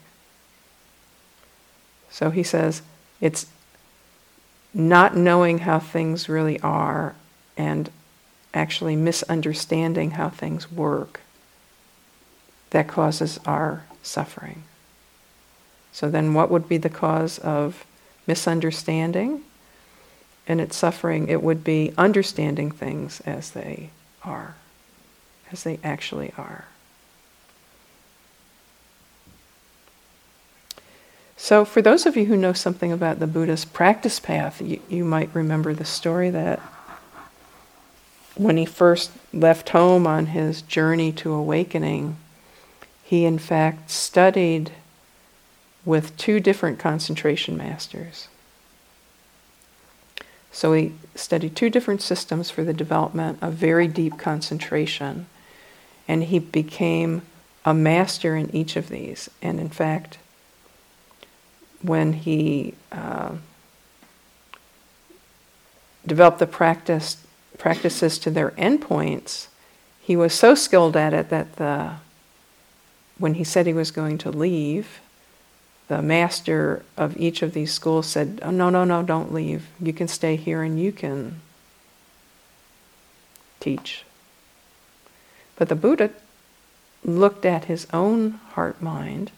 [2.13, 2.81] So he says
[3.21, 3.47] it's
[4.73, 7.17] not knowing how things really are
[7.57, 7.91] and
[8.55, 11.23] actually misunderstanding how things work
[12.71, 14.63] that causes our suffering.
[15.91, 17.85] So then, what would be the cause of
[18.29, 19.43] misunderstanding
[20.47, 21.27] and its suffering?
[21.27, 23.91] It would be understanding things as they
[24.23, 24.55] are,
[25.51, 26.67] as they actually are.
[31.37, 35.05] So, for those of you who know something about the Buddhist practice path, you, you
[35.05, 36.59] might remember the story that
[38.37, 42.17] when he first left home on his journey to awakening,
[43.03, 44.73] he in fact studied
[45.85, 48.29] with two different concentration masters.
[50.51, 55.27] So he studied two different systems for the development of very deep concentration,
[56.09, 57.23] and he became
[57.65, 59.29] a master in each of these.
[59.43, 60.19] And in fact,
[61.87, 63.33] when he uh,
[66.07, 67.19] developed the practice
[67.59, 69.47] practices to their endpoints,
[70.01, 71.95] he was so skilled at it that the
[73.19, 75.01] when he said he was going to leave,
[75.89, 79.69] the master of each of these schools said, "Oh no, no, no, don't leave.
[79.81, 81.41] You can stay here and you can
[83.61, 84.05] teach."
[85.57, 86.11] But the Buddha
[87.05, 89.31] looked at his own heart mind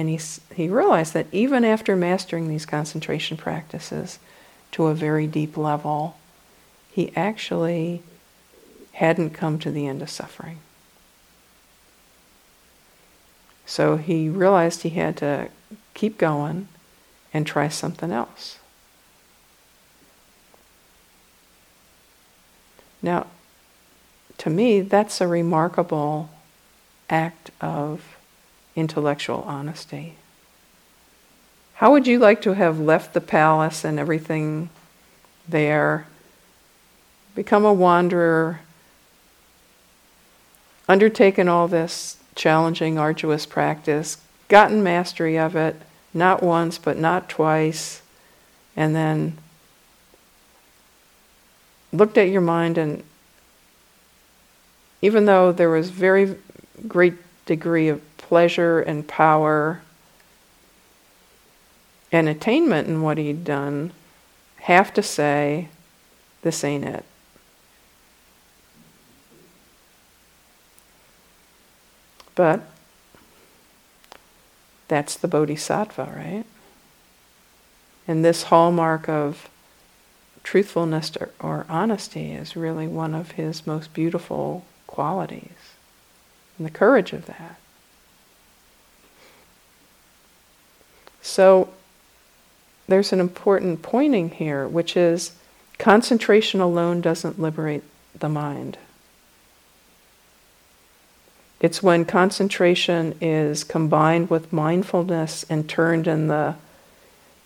[0.00, 0.18] and he,
[0.54, 4.18] he realized that even after mastering these concentration practices
[4.72, 6.16] to a very deep level,
[6.90, 8.02] he actually
[8.92, 10.60] hadn't come to the end of suffering.
[13.66, 15.50] So he realized he had to
[15.92, 16.68] keep going
[17.34, 18.58] and try something else.
[23.02, 23.26] Now,
[24.38, 26.30] to me, that's a remarkable
[27.10, 28.16] act of
[28.80, 30.16] intellectual honesty.
[31.74, 34.70] How would you like to have left the palace and everything
[35.48, 36.06] there,
[37.34, 38.60] become a wanderer,
[40.88, 44.18] undertaken all this challenging, arduous practice,
[44.48, 45.76] gotten mastery of it,
[46.12, 48.02] not once, but not twice,
[48.76, 49.38] and then
[51.92, 53.02] looked at your mind and
[55.02, 56.36] even though there was very
[56.86, 57.14] great
[57.46, 59.82] degree of pleasure and power
[62.12, 63.90] and attainment in what he'd done
[64.60, 65.66] have to say,
[66.42, 67.04] this ain't it.
[72.36, 72.60] But
[74.86, 76.44] that's the bodhisattva, right?
[78.06, 79.50] And this hallmark of
[80.44, 81.10] truthfulness
[81.40, 85.74] or, honesty is really one of his most beautiful qualities.
[86.56, 87.59] And the courage of that.
[91.22, 91.68] So
[92.88, 95.32] there's an important pointing here, which is
[95.78, 97.84] concentration alone doesn't liberate
[98.18, 98.78] the mind.
[101.60, 106.56] It's when concentration is combined with mindfulness and turned in the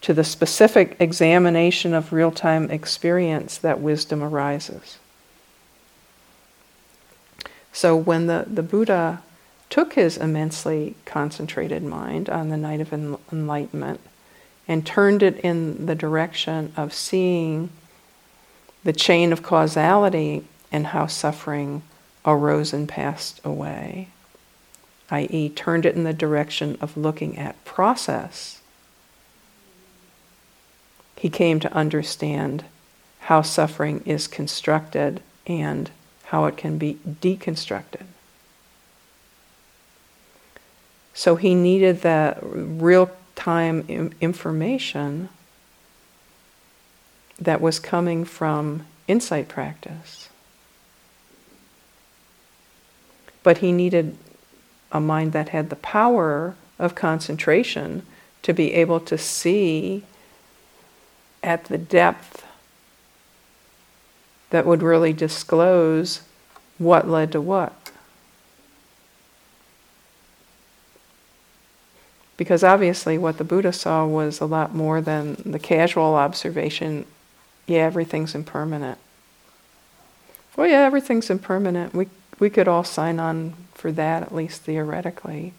[0.01, 4.99] to the specific examination of real-time experience that wisdom arises.
[7.73, 9.23] So when the, the Buddha
[9.75, 13.99] took his immensely concentrated mind on the night of enlightenment
[14.69, 17.69] and turned it in the direction of seeing
[18.85, 21.83] the chain of causality and how suffering
[22.25, 24.07] arose and passed away,
[25.11, 28.61] i.e., turned it in the direction of looking at process,
[31.17, 32.65] he came to understand
[33.23, 35.91] how suffering is constructed and
[36.27, 38.05] how it can be deconstructed.
[41.15, 45.29] So he needed that real time information
[47.39, 50.29] that was coming from insight practice.
[53.43, 54.17] But he needed
[54.91, 58.05] a mind that had the power of concentration
[58.43, 60.05] to be able to see
[61.43, 62.45] at the depth
[64.51, 66.23] that would really disclose
[66.79, 67.84] what led to what.
[72.37, 77.07] Because obviously, what the Buddha saw was a lot more than the casual observation
[77.67, 78.99] yeah, everything's impermanent.
[80.57, 81.95] Well, yeah, everything's impermanent.
[81.95, 82.09] We,
[82.39, 85.53] we could all sign on for that, at least theoretically.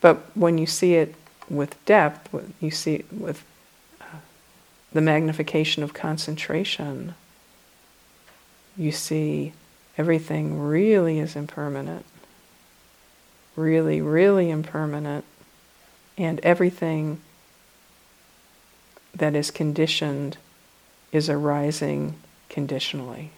[0.00, 1.14] But when you see it
[1.48, 3.44] with depth, you see it with
[4.00, 4.18] uh,
[4.92, 7.14] the magnification of concentration,
[8.76, 9.52] you see
[9.96, 12.04] everything really is impermanent
[13.56, 15.24] really, really impermanent,
[16.16, 17.20] and everything
[19.14, 20.36] that is conditioned
[21.12, 22.14] is arising
[22.48, 23.30] conditionally.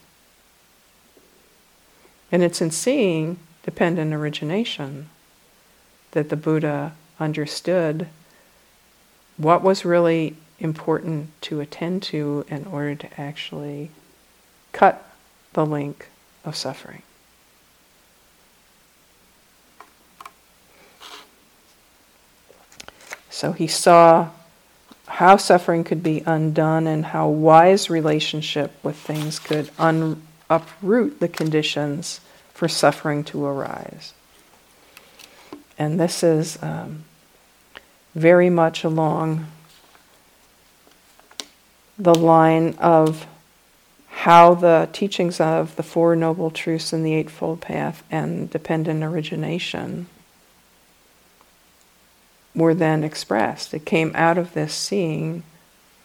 [2.33, 5.09] And it's in seeing dependent origination
[6.12, 8.09] that the Buddha understood
[9.37, 13.91] what was really important to attend to in order to actually
[14.73, 15.05] cut
[15.53, 16.09] the link
[16.45, 17.03] of suffering.
[23.37, 24.30] So he saw
[25.07, 31.28] how suffering could be undone and how wise relationship with things could un- uproot the
[31.28, 32.22] conditions
[32.55, 34.14] for suffering to arise.
[35.78, 37.05] And this is um,
[38.14, 39.49] very much along
[41.99, 43.26] the line of
[44.09, 50.07] how the teachings of the Four Noble Truths and the Eightfold Path and dependent origination
[52.57, 53.75] were then expressed.
[53.75, 55.45] It came out of this seeing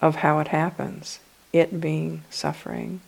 [0.00, 1.18] of how it happens
[1.52, 3.00] it being suffering,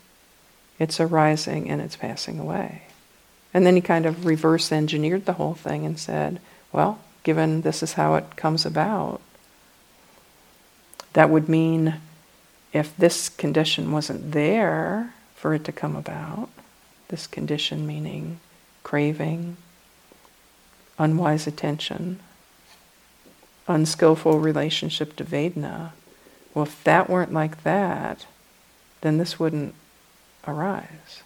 [0.79, 2.83] it's arising, and it's passing away.
[3.55, 6.41] And then he kind of reverse engineered the whole thing and said,
[6.71, 9.23] well, given this is how it comes about,
[11.15, 11.95] that would mean
[12.75, 16.51] if this condition wasn't there for it to come about,
[17.09, 18.41] this condition meaning
[18.83, 19.57] craving,
[20.99, 22.19] unwise attention,
[23.67, 25.93] unskillful relationship to Vedana,
[26.55, 28.27] well, if that weren't like that,
[29.01, 29.75] then this wouldn't
[30.47, 31.23] arise.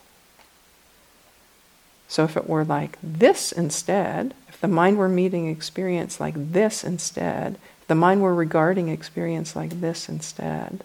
[2.09, 6.83] So if it were like this instead, if the mind were meeting experience like this
[6.83, 10.83] instead, if the mind were regarding experience like this instead,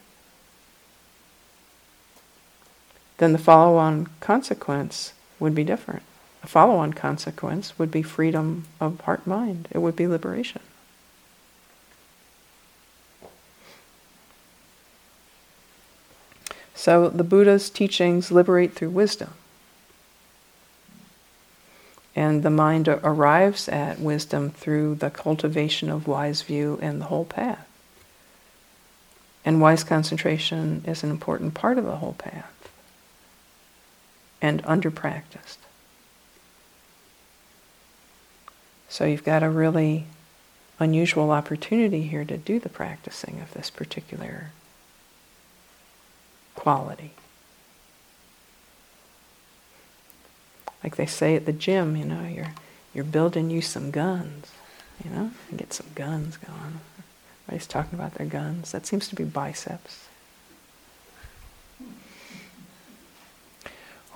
[3.20, 6.04] then the follow on consequence would be different.
[6.44, 10.62] A follow on consequence would be freedom of heart mind, it would be liberation.
[16.84, 19.30] So the Buddha's teachings liberate through wisdom.
[22.14, 27.24] And the mind arrives at wisdom through the cultivation of wise view and the whole
[27.24, 27.66] path.
[29.46, 32.70] And wise concentration is an important part of the whole path
[34.42, 35.60] and under practiced.
[38.90, 40.08] So you've got a really
[40.80, 44.52] unusual opportunity here to do the practicing of this particular
[46.56, 47.12] quality.
[50.84, 52.54] Like they say at the gym, you know, you're
[52.94, 54.52] you're building you some guns,
[55.04, 56.80] you know, get some guns going.
[57.48, 58.72] Everybody's talking about their guns.
[58.72, 60.08] That seems to be biceps.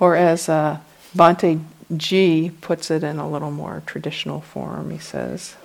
[0.00, 0.78] Or as uh,
[1.16, 1.60] Bhante
[1.96, 5.56] G puts it in a little more traditional form, he says,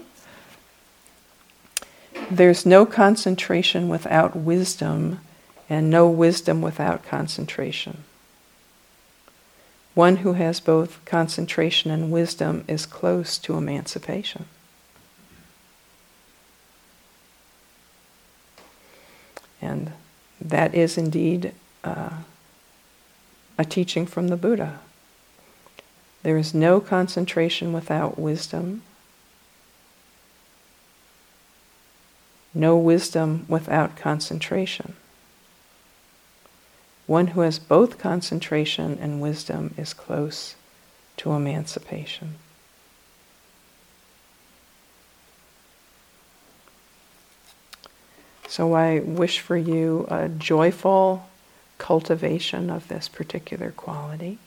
[2.32, 5.20] There's no concentration without wisdom
[5.74, 8.04] and no wisdom without concentration.
[9.96, 14.46] One who has both concentration and wisdom is close to emancipation.
[19.60, 19.94] And
[20.40, 21.54] that is indeed
[21.84, 22.18] uh,
[23.58, 24.80] a teaching from the Buddha.
[26.22, 28.84] There is no concentration without wisdom,
[32.54, 34.94] no wisdom without concentration.
[37.06, 40.56] One who has both concentration and wisdom is close
[41.18, 42.36] to emancipation.
[48.48, 51.28] So I wish for you a joyful
[51.78, 54.38] cultivation of this particular quality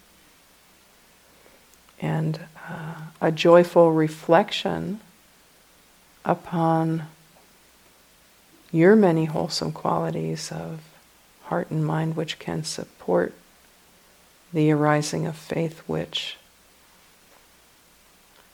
[2.01, 2.39] and
[2.69, 5.01] uh, a joyful reflection
[6.25, 7.05] upon
[8.71, 10.81] your many wholesome qualities of
[11.47, 13.33] heart and mind which can support
[14.53, 16.37] the arising of faith which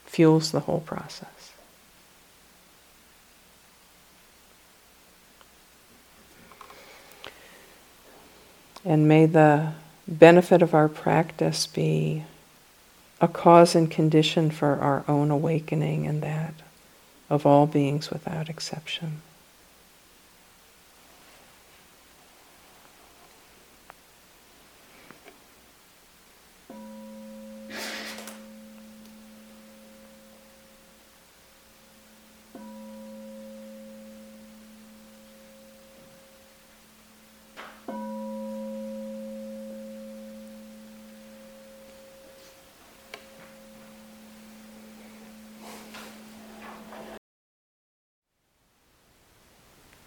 [0.05, 1.51] fuels the whole process.
[8.85, 9.73] And may the
[10.07, 12.25] benefit of our practice be
[13.21, 16.53] a cause and condition for our own awakening and that
[17.29, 19.21] of all beings without exception.